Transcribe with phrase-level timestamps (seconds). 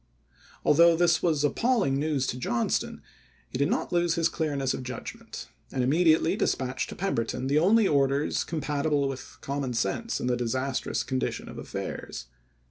[0.65, 3.03] Al though this was appalling news to Johnston
[3.51, 7.59] he did not lose his clearness of judgment, and immedi ately dispatched to Pemberton the
[7.59, 12.25] only orders compatible with common sense in the disastrous condition of affairs.